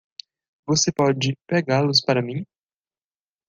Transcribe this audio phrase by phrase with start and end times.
[0.65, 2.43] Você pode pegá-los para mim!